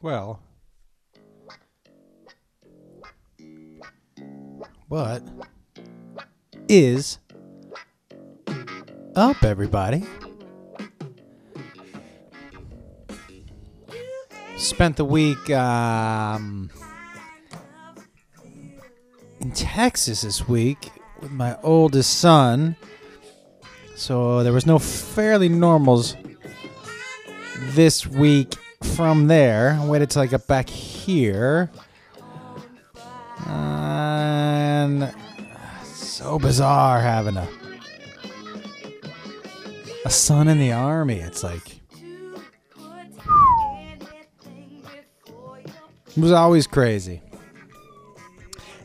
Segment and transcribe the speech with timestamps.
[0.00, 0.38] Well,
[4.86, 5.24] what
[6.68, 7.18] is
[9.16, 10.04] up, everybody?
[14.56, 16.70] Spent the week um,
[19.40, 22.76] in Texas this week with my oldest son.
[23.96, 26.14] So there was no fairly normals
[27.74, 28.54] this week
[28.98, 29.78] from there.
[29.84, 31.70] Waited till I got back here.
[33.46, 35.14] And
[35.84, 37.48] so bizarre having a
[40.04, 41.20] a son in the army.
[41.20, 41.78] It's like
[46.08, 47.22] it was always crazy.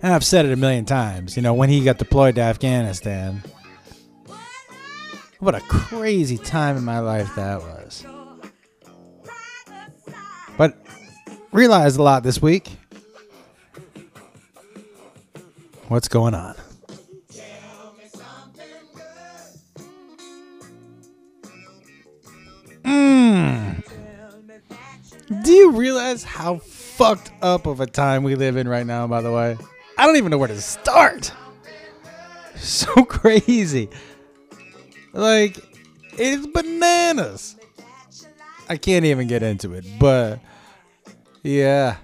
[0.04, 3.42] And I've said it a million times, you know, when he got deployed to Afghanistan.
[5.40, 8.06] What a crazy time in my life that was.
[11.54, 12.78] Realized a lot this week.
[15.88, 16.56] What's going on?
[22.84, 23.84] Mm.
[25.44, 29.22] Do you realize how fucked up of a time we live in right now, by
[29.22, 29.58] the way?
[29.98, 31.32] I don't even know where to start.
[32.56, 33.90] So crazy.
[35.12, 35.60] Like,
[36.14, 37.58] it's bananas.
[38.70, 40.40] I can't even get into it, but
[41.44, 41.98] yeah.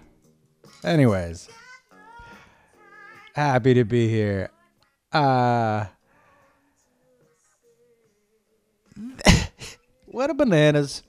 [0.84, 1.50] Anyways,
[3.34, 4.50] happy to be here.
[5.12, 5.86] Uh
[10.06, 11.04] what a bananas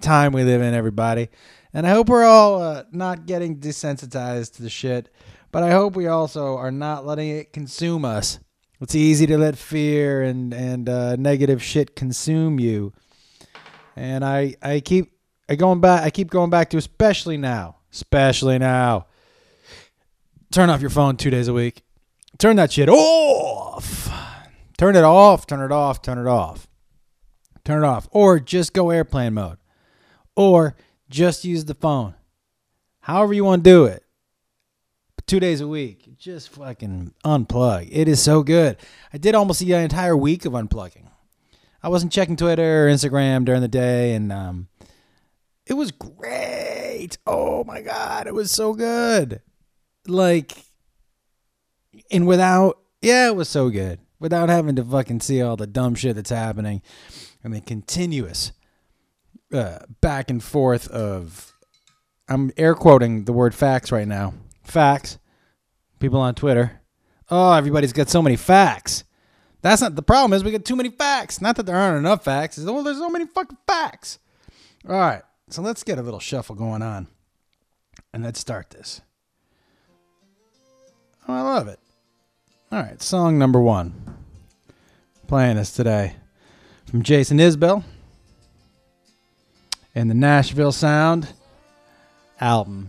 [0.00, 1.28] time we live in, everybody.
[1.72, 5.10] And I hope we're all uh, not getting desensitized to the shit,
[5.52, 8.40] but I hope we also are not letting it consume us.
[8.80, 12.92] It's easy to let fear and and uh, negative shit consume you,
[13.96, 15.17] and I I keep
[15.48, 19.06] I going back I keep going back to especially now, especially now.
[20.50, 21.82] Turn off your phone two days a week.
[22.38, 24.08] Turn that shit off.
[24.76, 25.46] Turn it off.
[25.46, 26.02] Turn it off.
[26.02, 26.68] Turn it off.
[27.64, 29.58] Turn it off, or just go airplane mode,
[30.34, 30.74] or
[31.10, 32.14] just use the phone.
[33.00, 34.04] However you want to do it
[35.28, 36.16] two days a week.
[36.18, 37.88] Just fucking unplug.
[37.92, 38.78] It is so good.
[39.12, 41.08] I did almost the entire week of unplugging.
[41.82, 44.68] I wasn't checking Twitter or Instagram during the day, and um,
[45.68, 47.18] it was great.
[47.26, 49.40] Oh my god, it was so good.
[50.06, 50.64] Like,
[52.10, 54.00] and without, yeah, it was so good.
[54.20, 56.82] Without having to fucking see all the dumb shit that's happening,
[57.44, 58.52] and the continuous
[59.52, 61.54] uh, back and forth of.
[62.30, 64.34] I'm air quoting the word facts right now
[64.68, 65.18] facts.
[65.98, 66.80] People on Twitter.
[67.30, 69.04] Oh, everybody's got so many facts.
[69.62, 70.32] That's not the problem.
[70.32, 71.40] Is we get too many facts.
[71.40, 72.58] Not that there aren't enough facts.
[72.58, 74.18] It's, well, there's so many fucking facts.
[74.88, 77.08] All right, so let's get a little shuffle going on,
[78.12, 79.00] and let's start this.
[81.26, 81.78] Oh, I love it.
[82.70, 83.94] All right, song number one.
[85.26, 86.16] Playing us today
[86.86, 87.84] from Jason Isbell
[89.94, 91.28] and the Nashville Sound
[92.40, 92.88] album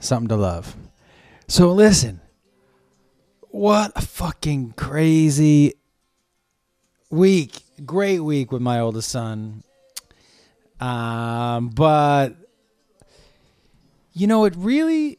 [0.00, 0.74] something to love.
[1.46, 2.20] So listen,
[3.48, 5.74] what a fucking crazy
[7.10, 7.62] week.
[7.84, 9.62] Great week with my oldest son.
[10.80, 12.36] Um, but
[14.12, 15.18] you know, it really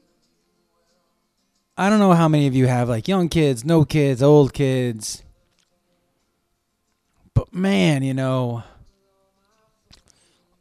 [1.77, 5.23] I don't know how many of you have like young kids, no kids, old kids.
[7.33, 8.63] But man, you know,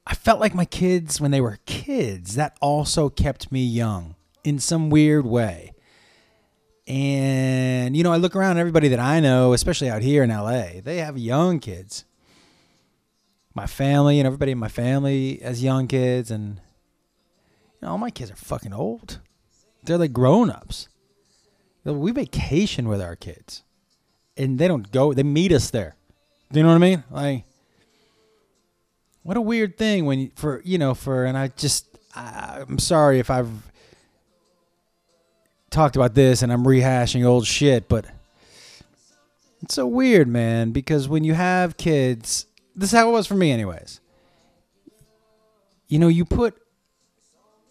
[0.06, 4.58] I felt like my kids, when they were kids, that also kept me young in
[4.58, 5.72] some weird way.
[6.86, 10.80] And, you know, I look around everybody that I know, especially out here in LA,
[10.82, 12.04] they have young kids.
[13.54, 16.30] My family and everybody in my family as young kids.
[16.30, 19.18] And, you know, all my kids are fucking old.
[19.82, 20.88] They're like grown ups.
[21.84, 23.62] We vacation with our kids.
[24.36, 25.96] And they don't go, they meet us there.
[26.52, 27.04] Do you know what I mean?
[27.10, 27.44] Like,
[29.22, 33.18] what a weird thing when for you know for and I just I, I'm sorry
[33.18, 33.70] if I've
[35.70, 38.06] talked about this and I'm rehashing old shit, but
[39.62, 42.46] it's so weird, man, because when you have kids,
[42.80, 44.00] this is how it was for me anyways.
[45.86, 46.56] You know, you put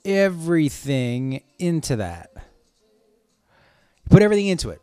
[0.05, 2.29] everything into that.
[2.35, 4.81] You put everything into it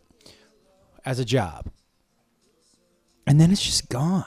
[1.05, 1.70] as a job.
[3.25, 4.25] And then it's just gone.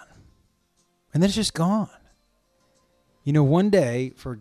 [1.13, 1.89] And then it's just gone.
[3.25, 4.39] You know, one day for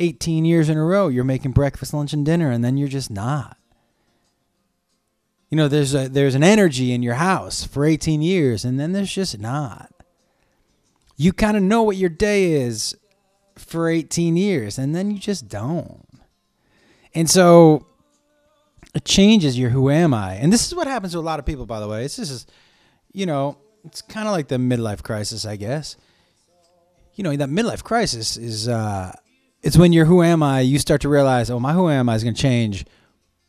[0.00, 3.12] 18 years in a row, you're making breakfast, lunch, and dinner, and then you're just
[3.12, 3.58] not.
[5.50, 8.90] You know, there's a there's an energy in your house for 18 years, and then
[8.90, 9.92] there's just not.
[11.20, 12.96] You kind of know what your day is
[13.54, 16.08] for 18 years and then you just don't.
[17.14, 17.86] And so
[18.94, 20.36] it changes your who am I.
[20.36, 22.06] And this is what happens to a lot of people, by the way.
[22.06, 22.50] It's just,
[23.12, 25.98] you know, it's kind of like the midlife crisis, I guess.
[27.16, 29.12] You know, that midlife crisis is, uh,
[29.60, 32.14] it's when you're who am I, you start to realize, oh, my who am I
[32.14, 32.86] is going to change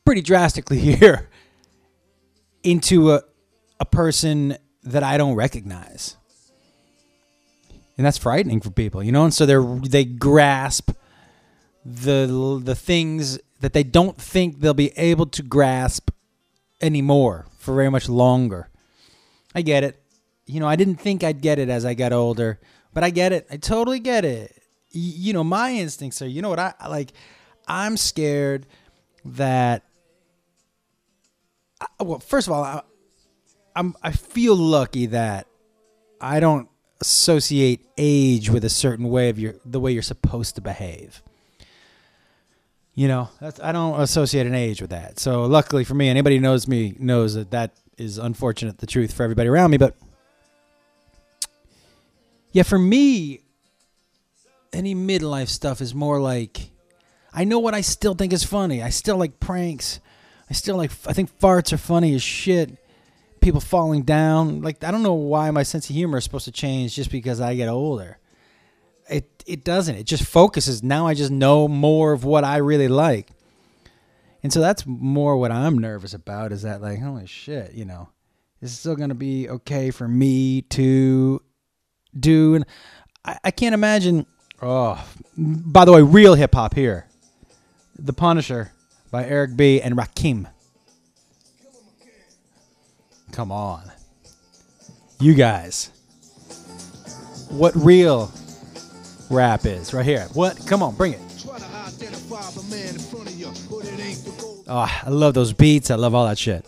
[0.04, 1.30] pretty drastically here
[2.64, 3.24] into a,
[3.80, 6.18] a person that I don't recognize.
[8.02, 9.26] And that's frightening for people, you know?
[9.26, 10.90] And so they they grasp
[11.86, 16.10] the the things that they don't think they'll be able to grasp
[16.82, 18.70] anymore for very much longer.
[19.54, 20.02] I get it.
[20.48, 22.60] You know, I didn't think I'd get it as I got older,
[22.92, 23.46] but I get it.
[23.52, 24.52] I totally get it.
[24.96, 27.14] Y- you know, my instincts are, you know what I like
[27.68, 28.66] I'm scared
[29.26, 29.84] that
[32.00, 32.82] well, first of all, I,
[33.76, 35.46] I'm I feel lucky that
[36.20, 36.68] I don't
[37.02, 41.22] associate age with a certain way of your the way you're supposed to behave.
[42.94, 45.20] You know, that's I don't associate an age with that.
[45.20, 49.14] So luckily for me, anybody who knows me knows that that is unfortunate the truth
[49.14, 49.96] for everybody around me, but
[52.52, 53.42] yeah, for me
[54.74, 56.70] any midlife stuff is more like
[57.34, 58.82] I know what I still think is funny.
[58.82, 60.00] I still like pranks.
[60.50, 62.78] I still like I think farts are funny as shit
[63.42, 64.62] people falling down.
[64.62, 67.42] Like I don't know why my sense of humor is supposed to change just because
[67.42, 68.18] I get older.
[69.10, 69.96] It it doesn't.
[69.96, 70.84] It just focuses.
[70.84, 73.30] Now I just know more of what I really like.
[74.44, 78.10] And so that's more what I'm nervous about is that like holy shit, you know.
[78.62, 81.42] Is still to be okay for me to
[82.18, 82.66] do and
[83.26, 84.28] I, I can't imagine
[84.62, 85.04] oh
[85.36, 87.08] by the way real hip hop here.
[87.98, 88.72] The Punisher
[89.10, 90.48] by Eric B and Rakim.
[93.32, 93.92] Come on.
[95.20, 95.92] You guys.
[97.50, 98.32] What real
[99.30, 100.28] rap is right here.
[100.34, 100.66] What?
[100.68, 101.20] Come on, bring it.
[104.68, 105.92] Oh, I love those beats.
[105.92, 106.66] I love all that shit.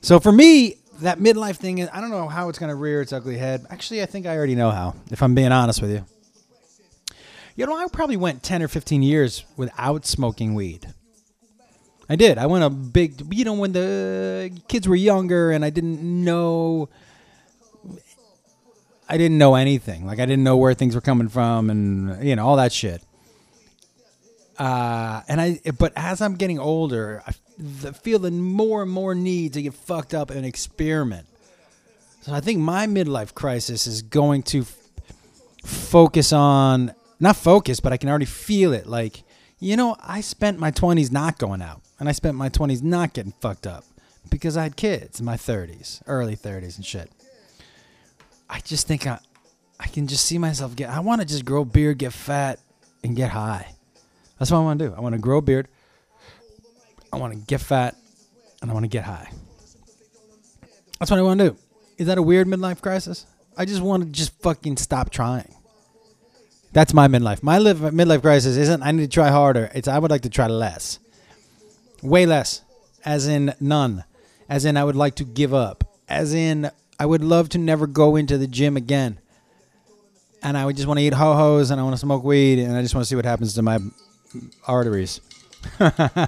[0.00, 3.00] So for me, that midlife thing, is I don't know how it's going to rear
[3.00, 3.66] its ugly head.
[3.70, 6.04] Actually, I think I already know how, if I'm being honest with you.
[7.56, 10.94] You know, I probably went 10 or 15 years without smoking weed.
[12.10, 12.38] I did.
[12.38, 16.88] I went a big, you know, when the kids were younger and I didn't know,
[19.08, 20.06] I didn't know anything.
[20.06, 23.00] Like I didn't know where things were coming from and you know all that shit.
[24.58, 27.30] Uh, and I, but as I'm getting older, I
[27.92, 31.28] feel the more and more need to get fucked up and experiment.
[32.22, 34.76] So I think my midlife crisis is going to f-
[35.64, 38.86] focus on not focus, but I can already feel it.
[38.86, 39.22] Like,
[39.60, 43.12] you know, I spent my 20s not going out and I spent my 20s not
[43.12, 43.84] getting fucked up
[44.30, 47.10] because I had kids in my 30s, early 30s and shit.
[48.48, 49.20] I just think I,
[49.78, 50.90] I can just see myself get.
[50.90, 52.58] I want to just grow beard, get fat,
[53.04, 53.74] and get high.
[54.38, 54.94] That's what I want to do.
[54.94, 55.68] I want to grow a beard.
[57.12, 57.96] I want to get fat,
[58.62, 59.30] and I want to get high.
[60.98, 61.56] That's what I want to do.
[61.98, 63.26] Is that a weird midlife crisis?
[63.56, 65.54] I just want to just fucking stop trying.
[66.72, 67.42] That's my midlife.
[67.42, 69.70] My live, midlife crisis isn't I need to try harder.
[69.74, 70.98] It's I would like to try less.
[72.02, 72.62] Way less.
[73.04, 74.04] As in none.
[74.48, 75.84] As in I would like to give up.
[76.08, 79.18] As in I would love to never go into the gym again.
[80.42, 82.58] And I would just want to eat ho hos and I want to smoke weed
[82.58, 83.78] and I just want to see what happens to my
[84.66, 85.20] arteries.
[85.80, 86.26] I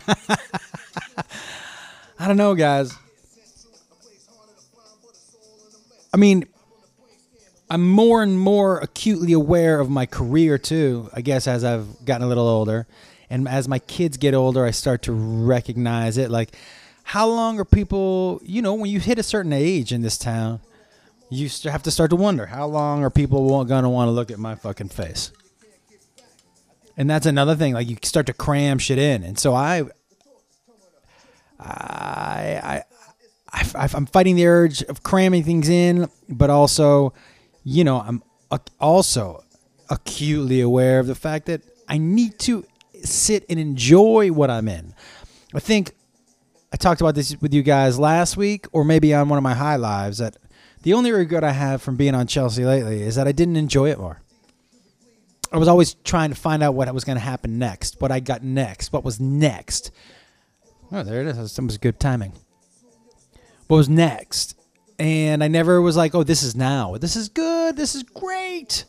[2.18, 2.96] don't know, guys.
[6.14, 6.46] I mean,
[7.70, 12.22] I'm more and more acutely aware of my career too, I guess, as I've gotten
[12.22, 12.86] a little older.
[13.32, 16.30] And as my kids get older, I start to recognize it.
[16.30, 16.54] Like,
[17.02, 20.60] how long are people, you know, when you hit a certain age in this town,
[21.30, 24.30] you have to start to wonder how long are people going to want to look
[24.30, 25.32] at my fucking face?
[26.98, 27.72] And that's another thing.
[27.72, 29.22] Like, you start to cram shit in.
[29.22, 29.84] And so I,
[31.58, 32.82] I, I,
[33.50, 37.14] I, I'm fighting the urge of cramming things in, but also,
[37.64, 38.22] you know, I'm
[38.78, 39.42] also
[39.88, 42.66] acutely aware of the fact that I need to
[43.04, 44.94] sit and enjoy what I'm in.
[45.54, 45.92] I think
[46.72, 49.54] I talked about this with you guys last week, or maybe on one of my
[49.54, 50.18] high lives.
[50.18, 50.36] That
[50.82, 53.90] the only regret I have from being on Chelsea Lately is that I didn't enjoy
[53.90, 54.22] it more.
[55.52, 58.20] I was always trying to find out what was going to happen next, what I
[58.20, 59.90] got next, what was next.
[60.90, 61.56] Oh, there it is.
[61.56, 62.32] That was good timing.
[63.66, 64.58] What was next?
[64.98, 66.96] And I never was like, oh, this is now.
[66.96, 67.76] This is good.
[67.76, 68.86] This is great.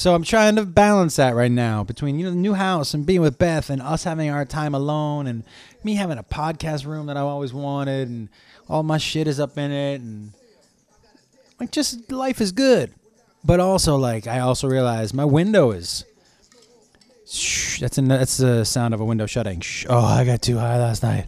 [0.00, 3.04] So I'm trying to balance that right now between you know the new house and
[3.04, 5.44] being with Beth and us having our time alone and
[5.84, 8.30] me having a podcast room that I always wanted and
[8.66, 10.32] all my shit is up in it and
[11.60, 12.94] like just life is good.
[13.44, 16.06] but also like I also realized my window is.
[17.28, 19.60] Shh, that's a, that's the sound of a window shutting.
[19.60, 19.84] Shh.
[19.86, 21.26] Oh, I got too high last night.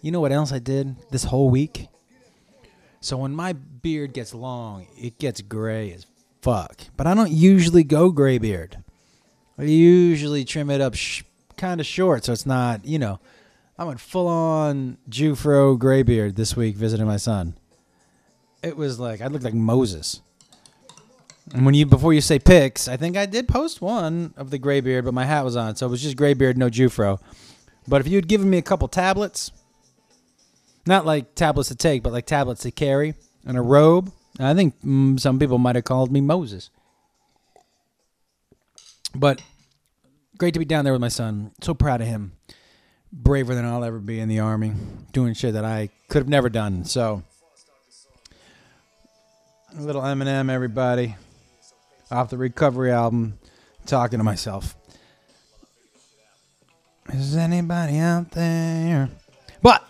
[0.00, 1.88] You know what else I did this whole week?
[3.02, 6.06] So when my beard gets long, it gets gray as
[6.42, 6.82] fuck.
[6.96, 8.78] But I don't usually go gray beard.
[9.58, 11.22] I usually trim it up sh-
[11.56, 13.18] kind of short, so it's not, you know.
[13.78, 17.54] I went full on Jewfro gray beard this week visiting my son.
[18.62, 20.20] It was like I looked like Moses.
[21.54, 24.58] And when you before you say pics, I think I did post one of the
[24.58, 27.20] gray beard, but my hat was on, so it was just gray beard, no Jewfro.
[27.86, 29.50] But if you'd given me a couple tablets,
[30.84, 33.14] not like tablets to take, but like tablets to carry,
[33.46, 36.70] and a robe, I think mm, some people might have called me Moses.
[39.14, 39.42] But
[40.36, 41.52] great to be down there with my son.
[41.60, 42.32] So proud of him.
[43.10, 44.72] Braver than I'll ever be in the army,
[45.12, 46.84] doing shit that I could have never done.
[46.84, 47.22] So,
[49.76, 51.16] a little Eminem, everybody,
[52.10, 53.38] off the Recovery album,
[53.86, 54.76] talking to myself.
[57.10, 59.08] Is anybody out there?
[59.62, 59.87] But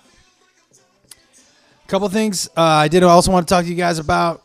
[1.88, 4.42] couple things uh, I did also want to talk to you guys about.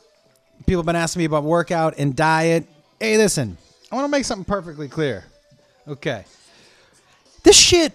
[0.65, 2.65] People have been asking me about workout and diet.
[2.99, 3.57] Hey, listen,
[3.91, 5.25] I want to make something perfectly clear.
[5.87, 6.23] Okay,
[7.43, 7.93] this shit.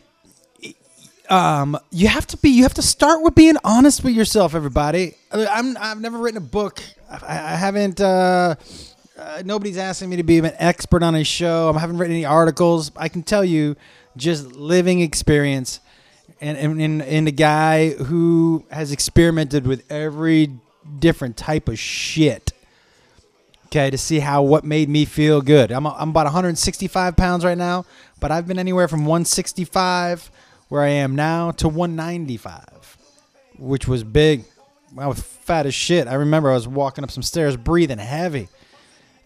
[1.31, 2.50] Um, you have to be.
[2.50, 5.14] You have to start with being honest with yourself, everybody.
[5.33, 5.76] I'm.
[5.78, 6.83] I've never written a book.
[7.11, 8.00] I, I haven't.
[8.00, 8.55] Uh,
[9.19, 11.73] uh, nobody's asking me to be an expert on a show.
[11.75, 12.93] I haven't written any articles.
[12.97, 13.76] I can tell you,
[14.17, 15.81] just living experience,
[16.40, 20.50] and and, and, a guy who has experimented with every
[20.99, 22.52] different type of shit.
[23.66, 25.71] Okay, to see how what made me feel good.
[25.71, 27.85] I'm I'm about 165 pounds right now,
[28.21, 30.30] but I've been anywhere from 165
[30.68, 32.97] where I am now to 195,
[33.59, 34.45] which was big.
[34.97, 36.07] I was fat as shit.
[36.07, 38.49] I remember I was walking up some stairs breathing heavy.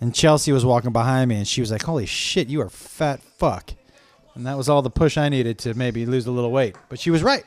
[0.00, 3.22] And Chelsea was walking behind me and she was like, Holy shit, you are fat
[3.22, 3.72] fuck.
[4.34, 6.76] And that was all the push I needed to maybe lose a little weight.
[6.88, 7.44] But she was right.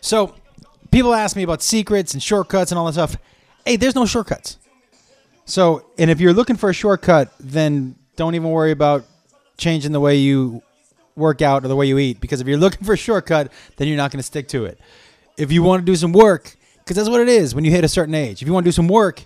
[0.00, 0.34] So
[0.90, 3.16] people ask me about secrets and shortcuts and all that stuff.
[3.64, 4.58] Hey, there's no shortcuts.
[5.44, 9.04] So, and if you're looking for a shortcut, then don't even worry about
[9.56, 10.62] changing the way you
[11.16, 13.88] work out or the way you eat because if you're looking for a shortcut, then
[13.88, 14.78] you're not going to stick to it.
[15.36, 17.84] If you want to do some work, because that's what it is when you hit
[17.84, 18.42] a certain age.
[18.42, 19.24] If you want to do some work,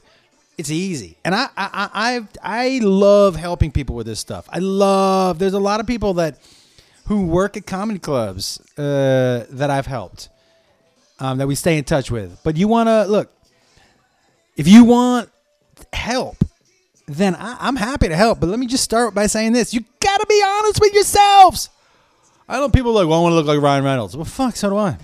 [0.56, 1.16] it's easy.
[1.25, 4.49] And I, I, I, I love helping people with this stuff.
[4.50, 5.38] I love.
[5.38, 6.38] There's a lot of people that
[7.06, 10.28] who work at comedy clubs uh, that I've helped,
[11.18, 12.40] um, that we stay in touch with.
[12.42, 13.30] But you want to look.
[14.56, 15.30] If you want
[15.92, 16.44] help,
[17.06, 18.40] then I, am happy to help.
[18.40, 21.70] But let me just start by saying this: you got to be honest with yourselves.
[22.49, 24.16] I know people like, well, I want to look like Ryan Reynolds.
[24.16, 24.99] Well, fuck, so do I.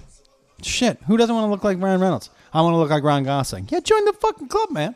[0.62, 2.28] Shit, who doesn't want to look like Ryan Reynolds?
[2.52, 3.69] I want to look like Ryan Gosling.
[3.71, 4.95] Yeah, join the fucking club, man.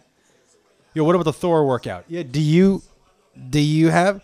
[0.95, 2.05] Yo, what about the Thor workout?
[2.09, 2.83] Yeah, do you
[3.51, 4.23] do you have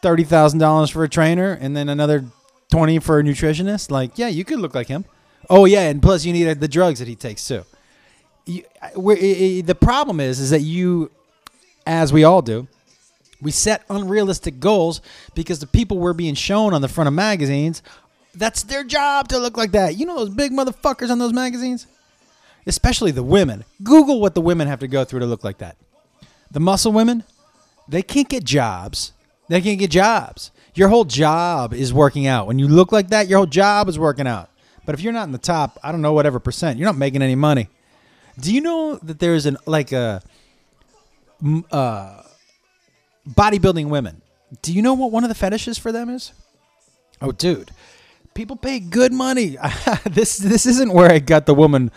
[0.00, 2.24] thirty thousand dollars for a trainer and then another
[2.70, 3.90] twenty for a nutritionist?
[3.90, 5.04] Like, yeah, you could look like him.
[5.48, 7.64] Oh yeah, and plus you need uh, the drugs that he takes too.
[8.46, 8.62] You,
[9.62, 11.10] the problem is, is that you,
[11.86, 12.68] as we all do,
[13.42, 15.00] we set unrealistic goals
[15.34, 17.82] because the people we're being shown on the front of magazines,
[18.34, 19.96] that's their job to look like that.
[19.96, 21.86] You know those big motherfuckers on those magazines?
[22.66, 23.64] Especially the women.
[23.82, 25.76] Google what the women have to go through to look like that.
[26.50, 27.24] The muscle women,
[27.88, 29.12] they can't get jobs.
[29.48, 30.50] They can't get jobs.
[30.74, 32.46] Your whole job is working out.
[32.46, 34.50] When you look like that, your whole job is working out.
[34.86, 37.22] But if you're not in the top, I don't know whatever percent, you're not making
[37.22, 37.68] any money.
[38.38, 40.22] Do you know that there's an like a
[41.70, 42.22] uh,
[43.28, 44.22] bodybuilding women.
[44.62, 46.32] Do you know what one of the fetishes for them is?
[47.20, 47.70] Oh, dude,
[48.34, 49.56] people pay good money.
[50.10, 51.90] this this isn't where I got the woman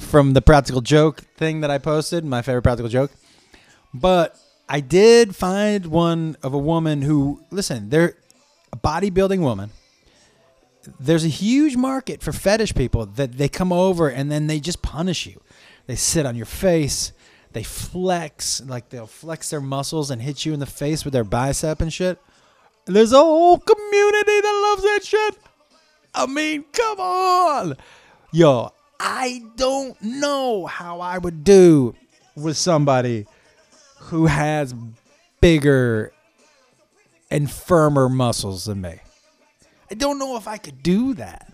[0.00, 3.12] from the practical joke thing that I posted, my favorite practical joke.
[3.94, 4.36] But
[4.68, 8.14] I did find one of a woman who, listen, they're
[8.72, 9.70] a bodybuilding woman.
[10.98, 14.82] There's a huge market for fetish people that they come over and then they just
[14.82, 15.40] punish you.
[15.86, 17.12] They sit on your face
[17.52, 21.24] they flex, like they'll flex their muscles and hit you in the face with their
[21.24, 22.18] bicep and shit.
[22.86, 25.38] There's a whole community that loves that shit.
[26.14, 27.76] I mean, come on.
[28.32, 31.94] Yo, I don't know how I would do
[32.36, 33.26] with somebody
[33.98, 34.74] who has
[35.40, 36.12] bigger
[37.30, 39.00] and firmer muscles than me.
[39.90, 41.50] I don't know if I could do that.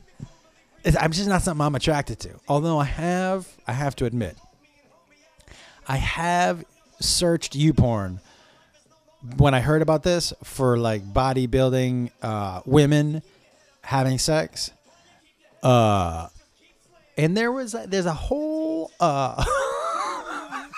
[0.98, 2.30] I'm just not something I'm attracted to.
[2.48, 4.36] Although I have, I have to admit,
[5.86, 6.64] I have
[6.98, 8.18] searched YouPorn
[9.36, 13.22] when I heard about this for like bodybuilding uh, women
[13.82, 14.72] having sex.
[15.62, 16.28] Uh,
[17.16, 19.44] and there was a, there's a whole uh,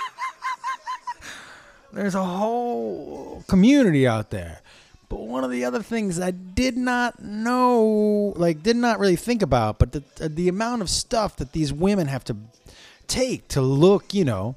[1.92, 4.60] there's a whole community out there.
[5.08, 9.40] But one of the other things I did not know, like, did not really think
[9.42, 12.36] about, but the the amount of stuff that these women have to
[13.06, 14.56] take to look, you know,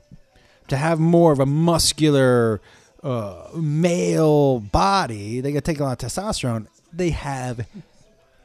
[0.68, 2.62] to have more of a muscular
[3.02, 6.68] uh, male body, they got to take a lot of testosterone.
[6.94, 7.66] They have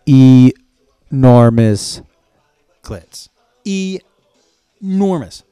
[0.09, 2.01] enormous
[2.87, 3.29] clits,
[4.81, 5.43] enormous.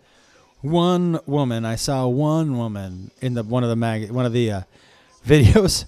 [0.60, 4.50] One woman, I saw one woman in the one of the mag, one of the
[4.50, 4.62] uh,
[5.26, 5.86] videos.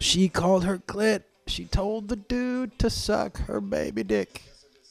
[0.00, 1.24] She called her clit.
[1.46, 4.42] She told the dude to suck her baby dick.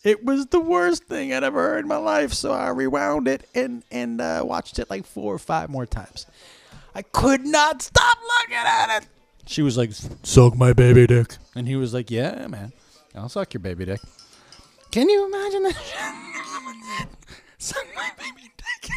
[0.04, 3.50] It was the worst thing I'd ever heard in my life, so I rewound it
[3.56, 6.28] and and uh, watched it like four or five more times.
[6.94, 9.08] I could not stop looking at it.
[9.48, 9.92] She was like,
[10.22, 12.72] "Suck my baby dick," and he was like, "Yeah, man,
[13.16, 14.02] I'll suck your baby dick."
[14.92, 15.76] Can you imagine that?
[17.58, 18.92] suck my baby dick.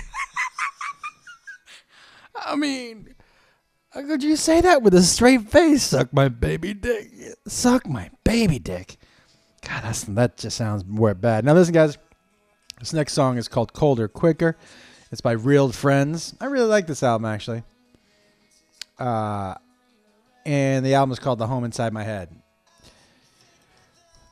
[2.34, 3.14] I mean,
[3.90, 5.82] how could you say that with a straight face?
[5.82, 7.10] Suck my baby dick.
[7.46, 8.96] Suck my baby dick.
[9.68, 11.44] God, that's, that just sounds more bad.
[11.44, 11.98] Now, listen, guys.
[12.80, 14.56] This next song is called Colder Quicker.
[15.12, 16.34] It's by Real Friends.
[16.40, 17.62] I really like this album, actually.
[18.98, 19.54] Uh,
[20.44, 22.30] and the album is called The Home Inside My Head.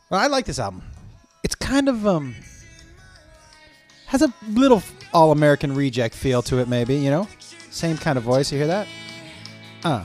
[0.09, 0.83] Well, I like this album.
[1.61, 2.35] Kind of um
[4.07, 7.29] has a little all American reject feel to it, maybe, you know?
[7.71, 8.51] Same kind of voice.
[8.51, 8.89] You hear that?
[9.85, 10.05] Uh.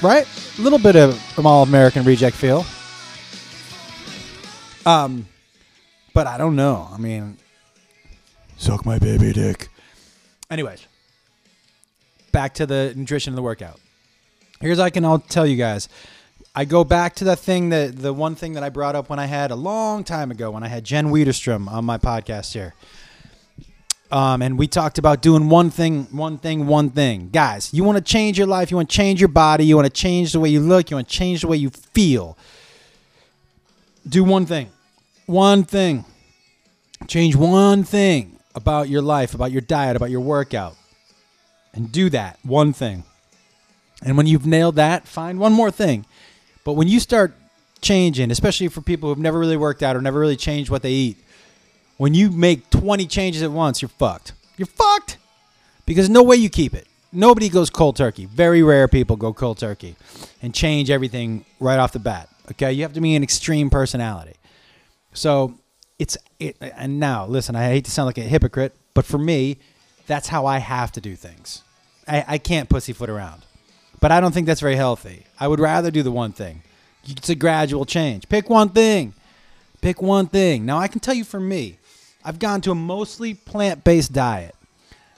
[0.00, 0.26] Right?
[0.58, 2.64] A little bit of an all American reject feel.
[4.84, 5.26] Um,
[6.14, 6.88] but I don't know.
[6.90, 7.36] I mean,
[8.56, 9.68] suck my baby dick.
[10.50, 10.86] Anyways,
[12.32, 13.78] back to the nutrition of the workout.
[14.62, 15.88] Here's I can I'll tell you guys.
[16.54, 19.18] I go back to that thing that the one thing that I brought up when
[19.18, 22.72] I had a long time ago when I had Jen Widerstrom on my podcast here.
[24.12, 27.30] Um, and we talked about doing one thing, one thing, one thing.
[27.30, 29.86] Guys, you want to change your life, you want to change your body, you want
[29.86, 32.38] to change the way you look, you want to change the way you feel.
[34.08, 34.70] Do one thing.
[35.26, 36.04] One thing.
[37.08, 40.76] Change one thing about your life, about your diet, about your workout.
[41.74, 43.02] And do that one thing.
[44.04, 46.06] And when you've nailed that, find one more thing.
[46.64, 47.34] But when you start
[47.80, 50.92] changing, especially for people who've never really worked out or never really changed what they
[50.92, 51.16] eat,
[51.96, 54.32] when you make 20 changes at once, you're fucked.
[54.56, 55.18] You're fucked
[55.86, 56.86] because no way you keep it.
[57.12, 58.24] Nobody goes cold turkey.
[58.26, 59.96] Very rare people go cold turkey
[60.40, 62.28] and change everything right off the bat.
[62.52, 64.34] Okay, you have to be an extreme personality.
[65.12, 65.58] So
[65.98, 69.58] it's it, and now listen, I hate to sound like a hypocrite, but for me,
[70.06, 71.62] that's how I have to do things.
[72.08, 73.44] I, I can't pussyfoot around,
[74.02, 75.26] but I don't think that's very healthy.
[75.38, 76.62] I would rather do the one thing.
[77.04, 78.28] It's a gradual change.
[78.28, 79.14] Pick one thing.
[79.80, 80.66] Pick one thing.
[80.66, 81.78] Now I can tell you for me,
[82.24, 84.56] I've gone to a mostly plant-based diet.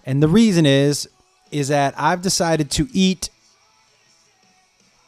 [0.05, 1.09] And the reason is
[1.51, 3.31] is that I've decided to eat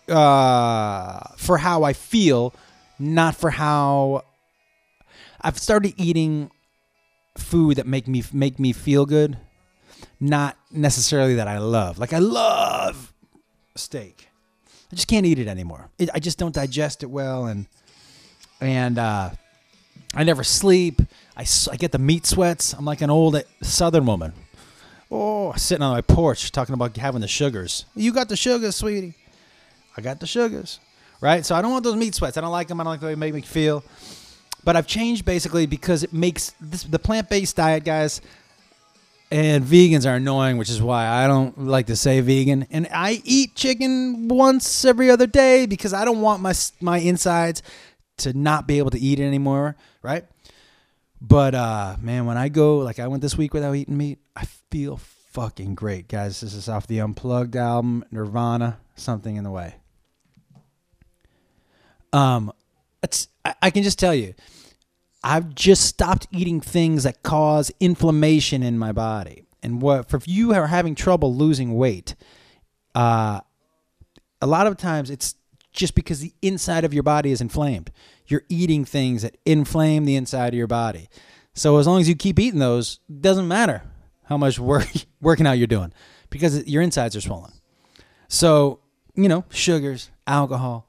[0.08, 2.54] uh, for how I feel,
[2.98, 4.24] not for how
[5.42, 6.50] I've started eating
[7.36, 9.36] food that make me make me feel good,
[10.18, 11.98] not necessarily that I love.
[11.98, 13.12] Like I love
[13.78, 14.28] steak.
[14.92, 15.88] I just can't eat it anymore.
[15.98, 17.66] It, I just don't digest it well and
[18.60, 19.30] and uh
[20.14, 21.02] I never sleep.
[21.36, 22.72] I, I get the meat sweats.
[22.72, 24.32] I'm like an old Southern woman.
[25.10, 27.84] Oh, sitting on my porch talking about having the sugars.
[27.94, 29.14] You got the sugars, sweetie.
[29.96, 30.80] I got the sugars,
[31.20, 31.44] right?
[31.44, 32.36] So I don't want those meat sweats.
[32.36, 32.80] I don't like them.
[32.80, 33.84] I don't like the way they make me feel.
[34.64, 38.20] But I've changed basically because it makes this, the plant-based diet, guys.
[39.30, 42.66] And vegans are annoying, which is why I don't like to say vegan.
[42.70, 47.62] And I eat chicken once every other day because I don't want my my insides
[48.18, 50.24] to not be able to eat it anymore, right?
[51.20, 54.44] But uh man, when I go like I went this week without eating meat, I
[54.70, 56.40] feel fucking great, guys.
[56.40, 59.74] This is off the Unplugged album, Nirvana, something in the way.
[62.12, 62.52] Um
[63.02, 64.34] it's I, I can just tell you,
[65.22, 69.44] I've just stopped eating things that cause inflammation in my body.
[69.62, 72.14] And what for if you are having trouble losing weight,
[72.94, 73.40] uh
[74.40, 75.34] a lot of times it's
[75.72, 77.90] just because the inside of your body is inflamed.
[78.26, 81.08] You're eating things that inflame the inside of your body.
[81.54, 83.82] So as long as you keep eating those, doesn't matter
[84.24, 84.88] how much work
[85.20, 85.92] working out you're doing
[86.30, 87.52] because your insides are swollen.
[88.28, 88.80] So,
[89.14, 90.88] you know, sugars, alcohol,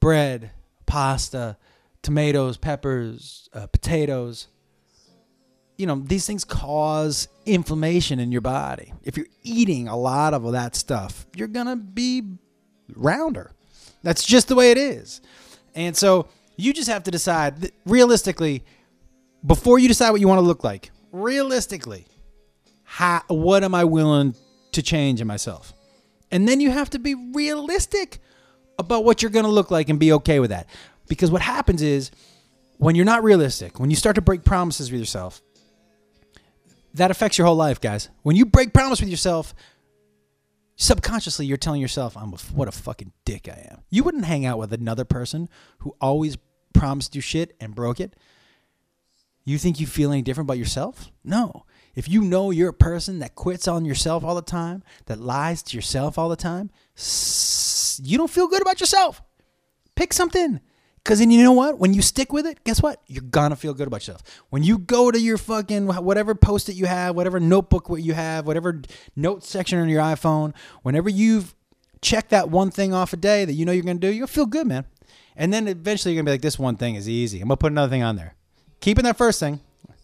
[0.00, 0.50] bread,
[0.86, 1.56] pasta,
[2.02, 4.48] tomatoes, peppers, uh, potatoes,
[5.76, 8.92] you know, these things cause inflammation in your body.
[9.02, 12.22] If you're eating a lot of that stuff, you're going to be
[12.94, 13.52] rounder.
[14.02, 15.20] That's just the way it is.
[15.74, 18.64] And so you just have to decide realistically
[19.46, 20.90] before you decide what you want to look like.
[21.12, 22.06] realistically,
[22.84, 24.34] how, what am I willing
[24.72, 25.72] to change in myself?
[26.30, 28.18] And then you have to be realistic
[28.78, 30.68] about what you're going to look like and be okay with that.
[31.10, 32.12] Because what happens is
[32.78, 35.42] when you're not realistic, when you start to break promises with yourself,
[36.94, 38.08] that affects your whole life, guys.
[38.22, 39.52] When you break promise with yourself,
[40.76, 44.46] subconsciously you're telling yourself, "I'm a, what a fucking dick I am." You wouldn't hang
[44.46, 45.48] out with another person
[45.80, 46.38] who always
[46.72, 48.14] promised you shit and broke it.
[49.44, 51.10] You think you feel any different about yourself?
[51.24, 51.64] No.
[51.96, 55.60] If you know you're a person that quits on yourself all the time, that lies
[55.64, 56.70] to yourself all the time,
[58.00, 59.22] you don't feel good about yourself.
[59.96, 60.60] Pick something.
[61.02, 61.78] Because then you know what?
[61.78, 63.00] When you stick with it, guess what?
[63.06, 64.22] You're gonna feel good about yourself.
[64.50, 68.12] When you go to your fucking whatever post it you have, whatever notebook what you
[68.12, 68.82] have, whatever
[69.16, 71.54] note section on your iPhone, whenever you've
[72.02, 74.46] checked that one thing off a day that you know you're gonna do, you'll feel
[74.46, 74.84] good, man.
[75.36, 77.40] And then eventually you're gonna be like, this one thing is easy.
[77.40, 78.34] I'm gonna put another thing on there.
[78.80, 79.60] Keeping that first thing,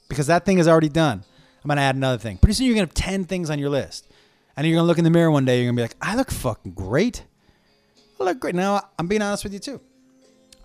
[0.08, 1.24] because that thing is already done.
[1.62, 2.38] I'm gonna add another thing.
[2.38, 4.08] Pretty soon you're gonna have ten things on your list.
[4.56, 6.30] And you're gonna look in the mirror one day, you're gonna be like, I look
[6.30, 7.22] fucking great.
[8.18, 8.54] I look great.
[8.54, 9.80] Now I'm being honest with you too.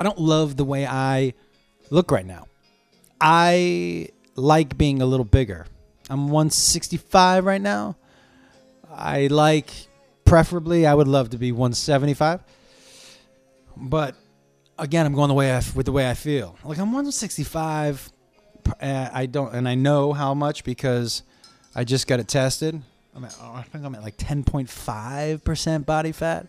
[0.01, 1.35] I don't love the way I
[1.91, 2.47] look right now.
[3.21, 5.67] I like being a little bigger.
[6.09, 7.97] I'm 165 right now.
[8.89, 9.69] I like,
[10.25, 12.41] preferably, I would love to be 175.
[13.77, 14.15] But
[14.79, 16.57] again, I'm going the way I, with the way I feel.
[16.63, 18.11] Like I'm 165.
[18.81, 21.21] Uh, I don't, and I know how much because
[21.75, 22.81] I just got it tested.
[23.15, 26.47] I'm at, I think I'm at like 10.5% body fat,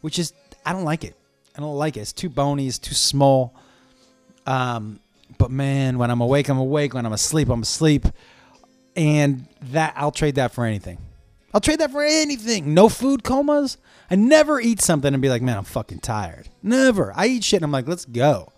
[0.00, 0.32] which is,
[0.64, 1.16] I don't like it.
[1.56, 2.00] I don't like it.
[2.00, 2.66] It's too bony.
[2.66, 3.54] It's too small.
[4.46, 5.00] Um,
[5.38, 6.94] but man, when I'm awake, I'm awake.
[6.94, 8.06] When I'm asleep, I'm asleep.
[8.96, 10.98] And that I'll trade that for anything.
[11.52, 12.74] I'll trade that for anything.
[12.74, 13.78] No food comas.
[14.10, 16.48] I never eat something and be like, man, I'm fucking tired.
[16.62, 17.12] Never.
[17.14, 18.52] I eat shit and I'm like, let's go.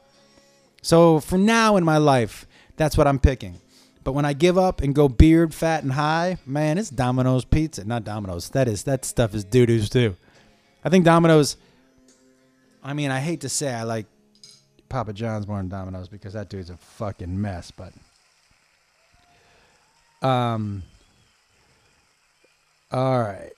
[0.83, 3.61] So for now in my life, that's what I'm picking.
[4.03, 7.85] But when I give up and go beard, fat, and high, man, it's Domino's pizza.
[7.85, 8.51] Not Domino's.
[8.51, 10.17] That is that stuff is doo doo's too.
[10.85, 11.57] I think Domino's
[12.87, 14.07] I mean, I hate to say I like
[14.89, 17.93] Papa John's more than Domino's because that dude's a fucking mess, but
[20.27, 20.85] um
[22.93, 23.51] all right.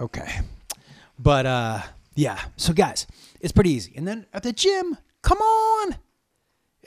[0.00, 0.40] Okay.
[1.16, 1.82] But uh
[2.16, 2.40] yeah.
[2.56, 3.06] So guys,
[3.40, 3.92] it's pretty easy.
[3.94, 5.96] And then at the gym, come on.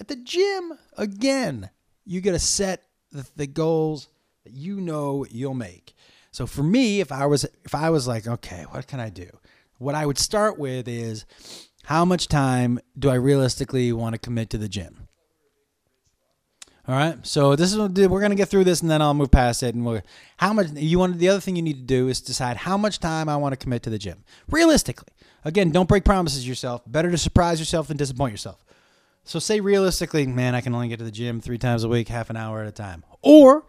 [0.02, 1.70] At the gym again,
[2.06, 4.10] you got to set the, the goals
[4.44, 5.96] that you know you'll make.
[6.32, 9.30] So for me, if I was if I was like, okay, what can I do?
[9.78, 11.26] What I would start with is
[11.86, 15.08] how much time do I realistically want to commit to the gym?
[16.88, 17.26] All right.
[17.26, 19.74] So this is we're gonna get through this, and then I'll move past it.
[19.74, 20.02] And we'll,
[20.38, 21.18] how much you want?
[21.18, 23.58] The other thing you need to do is decide how much time I want to
[23.58, 24.24] commit to the gym.
[24.50, 25.10] Realistically,
[25.44, 26.84] again, don't break promises yourself.
[26.86, 28.64] Better to surprise yourself than disappoint yourself.
[29.24, 32.08] So say realistically, man, I can only get to the gym three times a week,
[32.08, 33.66] half an hour at a time, or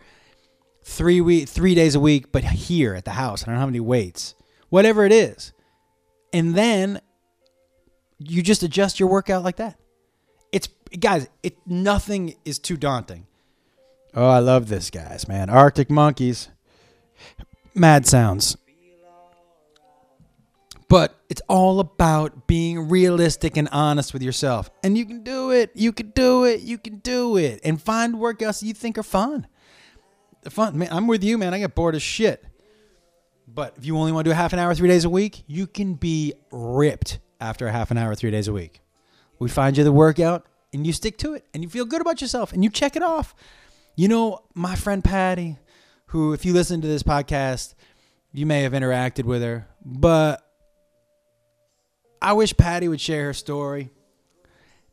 [0.83, 3.43] three week, three days a week, but here at the house.
[3.43, 4.35] I don't have any weights.
[4.69, 5.53] Whatever it is,
[6.37, 7.01] and then
[8.19, 9.79] you just adjust your workout like that.
[10.53, 10.69] It's
[11.01, 13.27] guys, it nothing is too daunting.
[14.15, 15.49] Oh, I love this guys, man.
[15.49, 16.49] Arctic Monkeys.
[17.75, 18.59] Mad sounds.
[20.89, 24.71] But it's all about being realistic and honest with yourself.
[24.85, 25.71] And you can do it.
[25.75, 26.61] You can do it.
[26.61, 27.61] You can do it.
[27.65, 29.47] And find workouts you think are fun.
[30.49, 30.79] Fun.
[30.79, 31.55] Man, I'm with you, man.
[31.55, 32.45] I get bored as shit.
[33.47, 35.45] But if you only want to do a half an hour three days a week,
[35.47, 38.81] you can be ripped after a half an hour three days a week.
[39.39, 42.21] We find you the workout and you stick to it and you feel good about
[42.21, 43.35] yourself and you check it off.
[43.95, 45.59] You know, my friend Patty,
[46.07, 47.75] who, if you listen to this podcast,
[48.33, 50.43] you may have interacted with her, but
[52.21, 53.91] I wish Patty would share her story.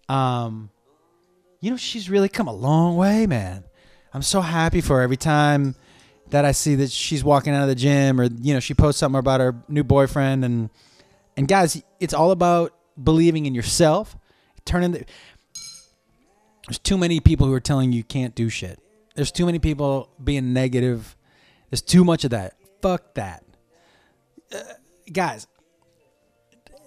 [0.08, 0.70] Um,
[1.60, 3.64] you know, she's really come a long way, man.
[4.14, 5.76] I'm so happy for her every time
[6.34, 9.00] that I see that she's walking out of the gym or you know she posts
[9.00, 10.72] something about her new boyfriend and
[11.38, 14.18] and guys, it's all about believing in yourself.
[14.66, 15.06] Turning the
[16.68, 18.80] there's too many people who are telling you, you can't do shit.
[19.14, 21.16] There's too many people being negative.
[21.70, 22.56] There's too much of that.
[22.82, 23.44] Fuck that,
[24.52, 24.60] uh,
[25.12, 25.46] guys.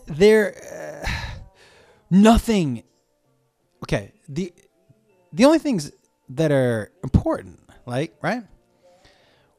[0.07, 1.09] There, uh,
[2.11, 2.83] nothing.
[3.85, 4.53] Okay, the
[5.33, 5.93] the only things
[6.31, 8.43] that are important, like right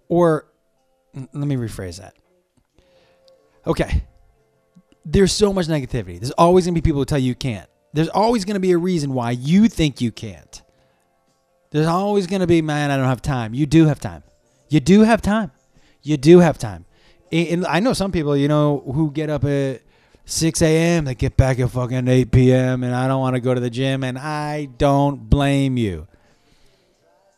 [0.09, 0.47] or
[1.13, 2.15] let me rephrase that.
[3.65, 4.03] Okay.
[5.05, 6.19] There's so much negativity.
[6.19, 7.69] There's always going to be people who tell you you can't.
[7.93, 10.61] There's always going to be a reason why you think you can't.
[11.71, 13.53] There's always going to be, man, I don't have time.
[13.53, 14.23] You do have time.
[14.69, 15.51] You do have time.
[16.01, 16.85] You do have time.
[17.31, 19.81] And I know some people, you know, who get up at
[20.25, 23.53] 6 a.m., they get back at fucking 8 p.m., and I don't want to go
[23.53, 26.07] to the gym, and I don't blame you.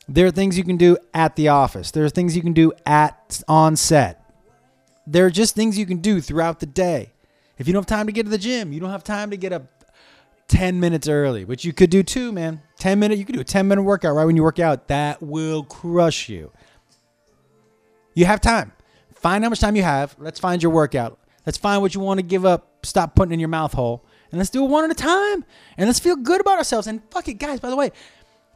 [0.10, 1.92] There are things you can do at the office.
[1.92, 4.26] There are things you can do at on set.
[5.06, 7.12] There are just things you can do throughout the day.
[7.60, 9.38] If you don't have time to get to the gym, you don't have time to
[9.38, 9.64] get up
[10.48, 12.62] 10 minutes early, which you could do too, man.
[12.80, 14.88] 10 minute, you could do a 10 minute workout right when you work out.
[14.88, 16.52] That will crush you.
[18.16, 18.72] You have time.
[19.14, 20.16] Find how much time you have.
[20.18, 21.20] Let's find your workout.
[21.46, 22.84] Let's find what you want to give up.
[22.84, 24.06] Stop putting in your mouth hole.
[24.32, 25.44] And let's do it one at a time.
[25.78, 26.88] And let's feel good about ourselves.
[26.88, 27.92] And fuck it, guys, by the way,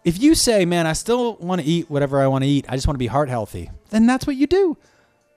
[0.04, 2.76] if you say, man, I still want to eat whatever I want to eat, I
[2.76, 4.78] just want to be heart healthy, then that's what you do.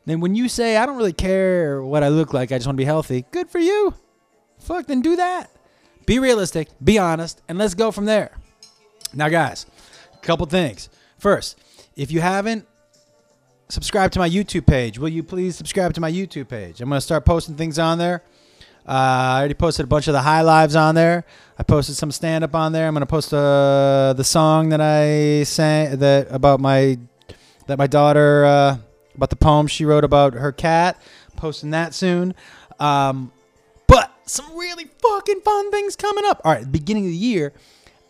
[0.05, 2.77] Then when you say, I don't really care what I look like, I just want
[2.77, 3.95] to be healthy, good for you.
[4.59, 5.51] Fuck, then do that.
[6.07, 8.31] Be realistic, be honest, and let's go from there.
[9.13, 9.67] Now, guys,
[10.15, 10.89] a couple things.
[11.19, 11.59] First,
[11.97, 12.67] if you haven't
[13.69, 16.81] subscribed to my YouTube page, will you please subscribe to my YouTube page?
[16.81, 18.23] I'm going to start posting things on there.
[18.87, 21.25] Uh, I already posted a bunch of the high lives on there.
[21.59, 22.87] I posted some stand up on there.
[22.87, 26.99] I'm to post uh, the song that I sang that about my
[27.67, 28.77] that my daughter uh,
[29.17, 31.01] about the poem she wrote about her cat.
[31.37, 32.35] Posting that soon.
[32.79, 33.33] Um,
[33.89, 36.41] but some really fucking fun things coming up.
[36.45, 37.53] All right, beginning of the year,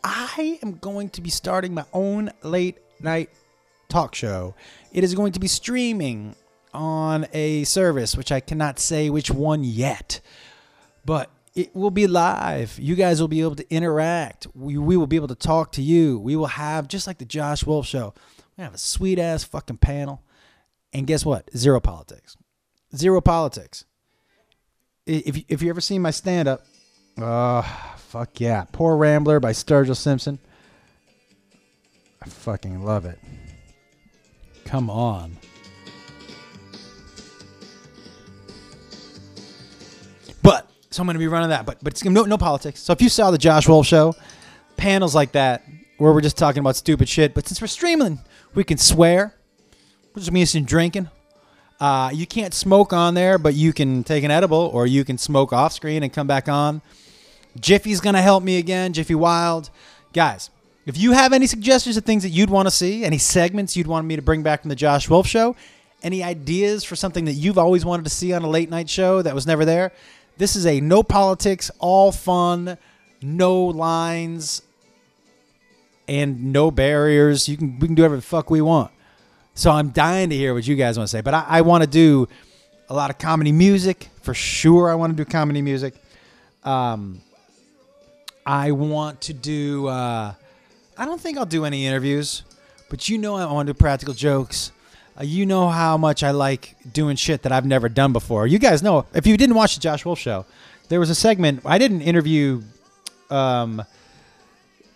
[0.05, 3.31] I am going to be starting my own late night
[3.89, 4.55] talk show.
[4.93, 6.37] It is going to be streaming
[6.75, 10.21] on a service, which I cannot say which one yet,
[11.07, 12.79] but it will be live.
[12.79, 14.47] You guys will be able to interact.
[14.55, 16.19] We, we will be able to talk to you.
[16.19, 18.13] We will have, just like the Josh Wolf show,
[18.59, 20.23] we have a sweet ass fucking panel.
[20.93, 21.49] And guess what?
[21.57, 22.37] Zero politics.
[22.95, 23.87] Zero politics.
[25.07, 26.67] If, if you ever seen my stand up,
[27.17, 27.63] uh,
[27.97, 28.65] fuck yeah.
[28.73, 30.39] Poor Rambler by Sturgill Simpson.
[32.21, 33.19] I fucking love it.
[34.65, 35.37] Come on.
[40.97, 42.81] So I'm going to be running that, but but it's no no politics.
[42.81, 44.15] So if you saw the Josh Wolf show,
[44.77, 45.65] panels like that
[45.99, 48.19] where we're just talking about stupid shit, but since we're streaming,
[48.55, 49.35] we can swear.
[50.15, 51.11] We're just some drinking.
[51.79, 55.19] Uh, you can't smoke on there, but you can take an edible or you can
[55.19, 56.81] smoke off screen and come back on.
[57.61, 59.69] Jiffy's going to help me again, Jiffy Wild.
[60.15, 60.49] Guys,
[60.87, 63.87] if you have any suggestions of things that you'd want to see, any segments you'd
[63.87, 65.55] want me to bring back from the Josh Wolf show,
[66.03, 69.21] any ideas for something that you've always wanted to see on a late night show
[69.21, 69.93] that was never there,
[70.37, 72.79] this is a no politics, all fun,
[73.23, 74.63] no lines,
[76.09, 77.49] and no barriers.
[77.49, 78.91] You can we can do whatever the fuck we want.
[79.55, 81.23] So I'm dying to hear what you guys want to say.
[81.23, 82.29] But I, I want to do
[82.89, 84.91] a lot of comedy music for sure.
[84.91, 85.95] I want to do comedy music.
[86.63, 87.21] Um,
[88.45, 89.89] I want to do.
[89.89, 90.35] Uh,
[90.99, 92.43] I don't think I'll do any interviews,
[92.91, 94.73] but you know I want to do practical jokes.
[95.19, 98.47] Uh, you know how much I like doing shit that I've never done before.
[98.47, 100.45] You guys know if you didn't watch the Josh Wolf show,
[100.89, 102.63] there was a segment I didn't interview
[103.31, 103.83] um,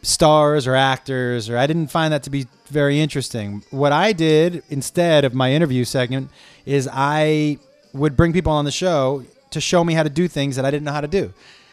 [0.03, 3.63] stars or actors, or I didn't find that to be very interesting.
[3.71, 6.31] What I did instead of my interview segment
[6.67, 7.59] is I
[7.93, 10.71] would bring people on the show to show me how to do things that I
[10.71, 11.33] didn't know how to do.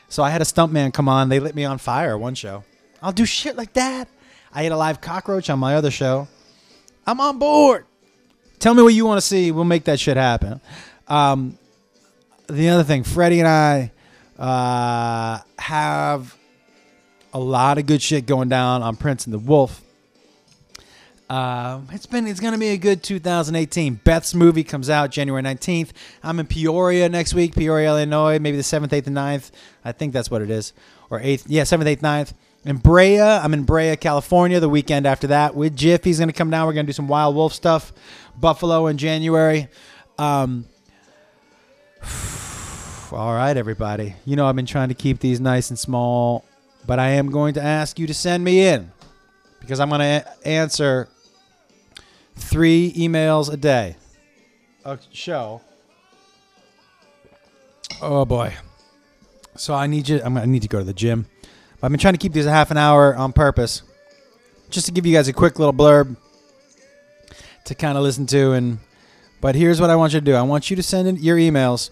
[0.10, 1.29] So I had a stuntman come on.
[1.29, 2.63] They lit me on fire one show.
[3.01, 4.07] I'll do shit like that.
[4.53, 6.27] I ate a live cockroach on my other show.
[7.05, 7.86] I'm on board.
[8.60, 9.52] Tell me what you want to see.
[9.52, 10.60] We'll make that shit happen.
[11.08, 11.58] Um,
[12.48, 13.91] the other thing, Freddie and I
[14.39, 16.36] uh, have
[17.34, 19.82] a lot of good shit going down on Prinze and the Wolf.
[21.30, 23.96] Uh, it's been it's gonna be a good 2018.
[23.96, 25.89] Beth's movie comes out January 19th.
[26.24, 29.52] I'm in Peoria next week, Peoria, Illinois, maybe the 7th, 8th, and 9th.
[29.84, 30.72] I think that's what it is,
[31.10, 31.43] or 8th.
[31.48, 32.34] Yeah, 7th, 8th, 9th.
[32.67, 34.60] In Brea, I'm in Brea, California.
[34.60, 36.67] The weekend after that, with Jiff, he's gonna come down.
[36.67, 37.93] We're gonna do some Wild Wolf stuff.
[38.38, 39.69] Buffalo in January.
[40.17, 40.65] Um,
[43.13, 44.15] all right, everybody.
[44.25, 46.43] You know I've been trying to keep these nice and small,
[46.86, 48.91] but I am going to ask you to send me in
[49.62, 51.08] because I'm going to answer
[52.36, 53.95] three emails a day.
[54.84, 55.62] A show.
[58.01, 58.53] Oh boy.
[59.56, 60.21] So I need you.
[60.21, 61.27] I'm gonna need to go to the gym.
[61.82, 63.84] I've been trying to keep these a half an hour on purpose,
[64.70, 66.16] just to give you guys a quick little blurb
[67.66, 68.54] to kind of listen to.
[68.54, 68.80] And
[69.42, 70.34] but here's what I want you to do.
[70.34, 71.92] I want you to send in your emails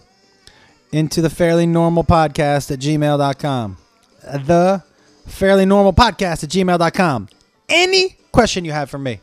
[0.92, 3.76] into the fairly normal podcast at gmail.com.
[4.22, 4.82] The
[5.26, 7.28] fairly normal podcast at gmail.com.
[7.68, 9.20] Any question you have for me.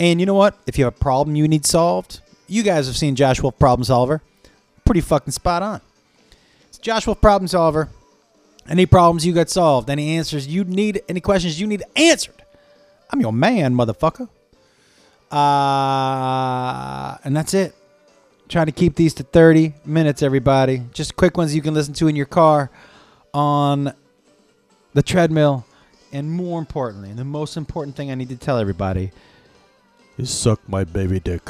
[0.00, 0.58] And you know what?
[0.66, 3.84] If you have a problem you need solved, you guys have seen Josh Wolf Problem
[3.84, 4.22] Solver.
[4.84, 5.80] Pretty fucking spot on.
[6.68, 7.88] It's Josh Wolf Problem Solver.
[8.68, 12.42] Any problems you got solved, any answers you need, any questions you need answered.
[13.10, 14.28] I'm your man, motherfucker.
[15.30, 17.74] Uh, and that's it.
[18.48, 20.82] Trying to keep these to 30 minutes, everybody.
[20.92, 22.70] Just quick ones you can listen to in your car,
[23.32, 23.94] on
[24.94, 25.64] the treadmill,
[26.12, 29.10] And more importantly, and the most important thing I need to tell everybody
[30.18, 31.42] is suck my baby dick.